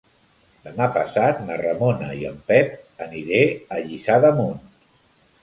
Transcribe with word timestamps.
Demà 0.61 0.87
passat 0.95 1.43
na 1.49 1.57
Ramona 1.61 2.07
i 2.21 2.25
en 2.31 2.41
Pep 2.49 3.05
aniré 3.09 3.43
a 3.77 3.81
Lliçà 3.85 4.19
d'Amunt. 4.27 4.59